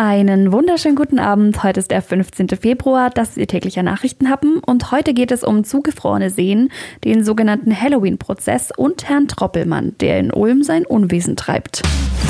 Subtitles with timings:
[0.00, 1.64] Einen wunderschönen guten Abend.
[1.64, 2.50] Heute ist der 15.
[2.50, 6.70] Februar, das ist Ihr täglicher Nachrichtenhappen und heute geht es um zugefrorene Seen,
[7.02, 11.82] den sogenannten Halloween-Prozess und Herrn Troppelmann, der in Ulm sein Unwesen treibt.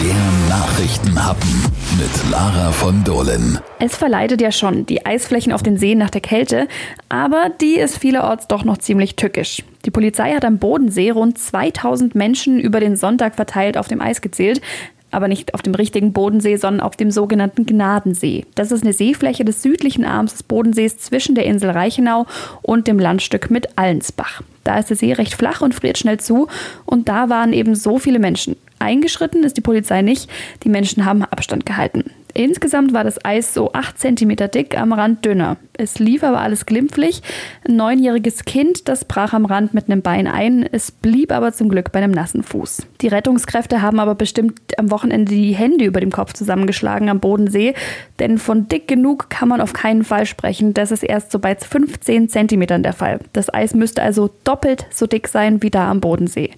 [0.02, 0.16] Der
[0.48, 1.62] Nachrichtenhappen
[1.98, 3.58] mit Lara von Dohlen.
[3.80, 6.68] Es verleitet ja schon die Eisflächen auf den Seen nach der Kälte,
[7.10, 9.62] aber die ist vielerorts doch noch ziemlich tückisch.
[9.84, 14.22] Die Polizei hat am Bodensee rund 2000 Menschen über den Sonntag verteilt auf dem Eis
[14.22, 14.62] gezählt
[15.10, 18.46] aber nicht auf dem richtigen Bodensee, sondern auf dem sogenannten Gnadensee.
[18.54, 22.26] Das ist eine Seefläche des südlichen Arms des Bodensees zwischen der Insel Reichenau
[22.62, 24.42] und dem Landstück mit Allensbach.
[24.64, 26.48] Da ist der See recht flach und friert schnell zu
[26.84, 28.56] und da waren eben so viele Menschen.
[28.78, 30.30] Eingeschritten ist die Polizei nicht,
[30.62, 32.10] die Menschen haben Abstand gehalten.
[32.34, 35.56] Insgesamt war das Eis so 8 cm dick, am Rand dünner.
[35.76, 37.22] Es lief aber alles glimpflich.
[37.66, 40.68] Ein neunjähriges Kind, das brach am Rand mit einem Bein ein.
[40.70, 42.86] Es blieb aber zum Glück bei einem nassen Fuß.
[43.00, 47.74] Die Rettungskräfte haben aber bestimmt am Wochenende die Hände über dem Kopf zusammengeschlagen am Bodensee,
[48.18, 50.74] denn von dick genug kann man auf keinen Fall sprechen.
[50.74, 53.20] Das ist erst so bei 15 cm der Fall.
[53.32, 56.50] Das Eis müsste also doppelt so dick sein wie da am Bodensee.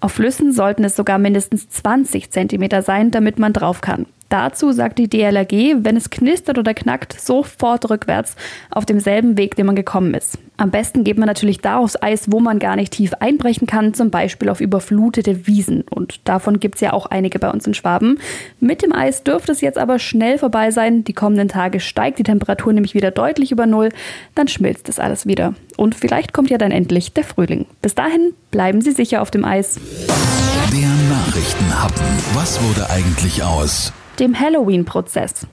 [0.00, 4.06] Auf Flüssen sollten es sogar mindestens 20 cm sein, damit man drauf kann.
[4.32, 8.34] Dazu sagt die DLRG, wenn es knistert oder knackt, sofort rückwärts
[8.70, 10.38] auf demselben Weg, den man gekommen ist.
[10.56, 13.92] Am besten geht man natürlich da aufs Eis, wo man gar nicht tief einbrechen kann,
[13.92, 15.82] zum Beispiel auf überflutete Wiesen.
[15.82, 18.20] Und davon gibt es ja auch einige bei uns in Schwaben.
[18.58, 21.04] Mit dem Eis dürfte es jetzt aber schnell vorbei sein.
[21.04, 23.90] Die kommenden Tage steigt die Temperatur nämlich wieder deutlich über Null.
[24.34, 25.54] Dann schmilzt das alles wieder.
[25.76, 27.66] Und vielleicht kommt ja dann endlich der Frühling.
[27.82, 29.78] Bis dahin bleiben Sie sicher auf dem Eis.
[30.72, 32.06] Der Nachrichtenhappen.
[32.32, 33.92] Was wurde eigentlich aus?
[34.22, 35.48] Dem Halloween-Prozess.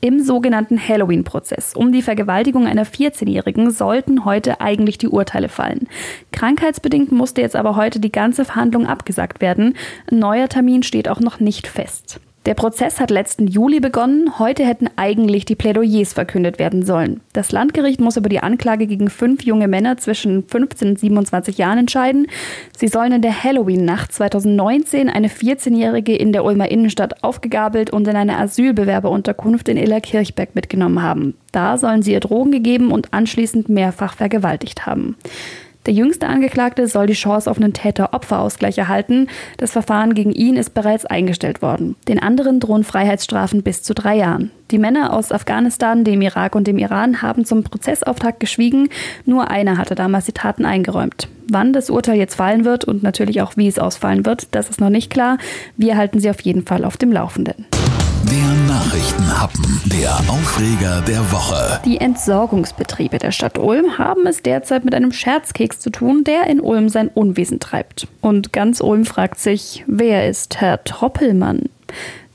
[0.00, 5.86] Im sogenannten Halloween-Prozess um die Vergewaltigung einer 14-Jährigen sollten heute eigentlich die Urteile fallen.
[6.32, 9.76] Krankheitsbedingt musste jetzt aber heute die ganze Verhandlung abgesagt werden.
[10.10, 12.18] Ein neuer Termin steht auch noch nicht fest.
[12.48, 14.38] Der Prozess hat letzten Juli begonnen.
[14.38, 17.20] Heute hätten eigentlich die Plädoyers verkündet werden sollen.
[17.34, 21.76] Das Landgericht muss über die Anklage gegen fünf junge Männer zwischen 15 und 27 Jahren
[21.76, 22.26] entscheiden.
[22.74, 28.16] Sie sollen in der Halloween-Nacht 2019 eine 14-Jährige in der Ulmer Innenstadt aufgegabelt und in
[28.16, 31.34] eine Asylbewerberunterkunft in Illerkirchberg mitgenommen haben.
[31.52, 35.16] Da sollen sie ihr Drogen gegeben und anschließend mehrfach vergewaltigt haben.
[35.86, 39.28] Der jüngste Angeklagte soll die Chance auf einen Täter-Opfer-Ausgleich erhalten.
[39.56, 41.96] Das Verfahren gegen ihn ist bereits eingestellt worden.
[42.08, 44.50] Den anderen drohen Freiheitsstrafen bis zu drei Jahren.
[44.70, 48.90] Die Männer aus Afghanistan, dem Irak und dem Iran haben zum Prozessauftakt geschwiegen.
[49.24, 51.28] Nur einer hatte damals die Taten eingeräumt.
[51.50, 54.80] Wann das Urteil jetzt fallen wird und natürlich auch wie es ausfallen wird, das ist
[54.80, 55.38] noch nicht klar.
[55.78, 57.64] Wir halten Sie auf jeden Fall auf dem Laufenden.
[58.30, 61.80] Der Nachrichtenhappen, der Aufreger der Woche.
[61.86, 66.60] Die Entsorgungsbetriebe der Stadt Ulm haben es derzeit mit einem Scherzkeks zu tun, der in
[66.60, 68.06] Ulm sein Unwesen treibt.
[68.20, 71.70] Und ganz Ulm fragt sich, wer ist Herr Troppelmann?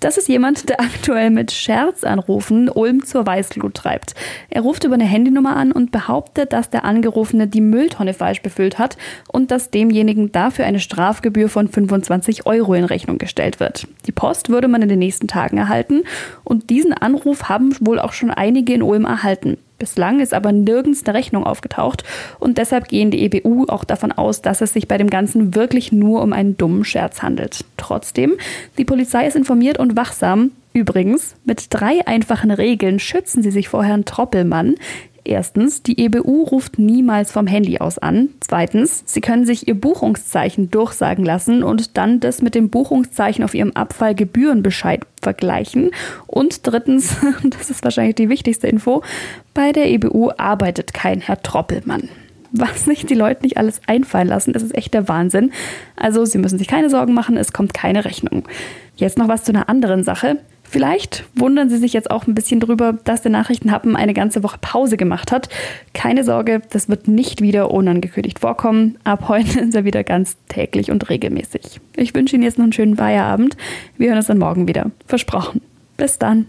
[0.03, 4.15] Das ist jemand, der aktuell mit Scherzanrufen Ulm zur Weißglut treibt.
[4.49, 8.79] Er ruft über eine Handynummer an und behauptet, dass der Angerufene die Mülltonne falsch befüllt
[8.79, 8.97] hat
[9.31, 13.87] und dass demjenigen dafür eine Strafgebühr von 25 Euro in Rechnung gestellt wird.
[14.05, 16.03] Die Post würde man in den nächsten Tagen erhalten
[16.43, 19.57] und diesen Anruf haben wohl auch schon einige in Ulm erhalten.
[19.83, 22.05] Bislang ist aber nirgends eine Rechnung aufgetaucht
[22.39, 25.91] und deshalb gehen die EBU auch davon aus, dass es sich bei dem Ganzen wirklich
[25.91, 27.65] nur um einen dummen Scherz handelt.
[27.75, 28.37] Trotzdem,
[28.77, 30.51] die Polizei ist informiert und wachsam.
[30.71, 34.75] Übrigens, mit drei einfachen Regeln schützen sie sich vor Herrn Troppelmann.
[35.25, 38.29] Erstens, die EBU ruft niemals vom Handy aus an.
[38.39, 43.53] Zweitens, Sie können sich Ihr Buchungszeichen durchsagen lassen und dann das mit dem Buchungszeichen auf
[43.53, 45.91] Ihrem Abfallgebührenbescheid vergleichen.
[46.27, 49.03] Und drittens, das ist wahrscheinlich die wichtigste Info,
[49.53, 52.09] bei der EBU arbeitet kein Herr Troppelmann
[52.53, 55.51] was sich die Leute nicht alles einfallen lassen, das ist echt der Wahnsinn.
[55.95, 58.47] Also Sie müssen sich keine Sorgen machen, es kommt keine Rechnung.
[58.95, 60.37] Jetzt noch was zu einer anderen Sache.
[60.73, 64.57] Vielleicht wundern Sie sich jetzt auch ein bisschen drüber, dass der Nachrichtenhappen eine ganze Woche
[64.59, 65.47] Pause gemacht hat.
[65.93, 68.97] Keine Sorge, das wird nicht wieder unangekündigt vorkommen.
[69.03, 71.79] Ab heute ist er wieder ganz täglich und regelmäßig.
[71.95, 73.55] Ich wünsche Ihnen jetzt noch einen schönen Feierabend.
[73.99, 74.89] Wir hören uns dann morgen wieder.
[75.05, 75.61] Versprochen.
[75.95, 76.47] Bis dann.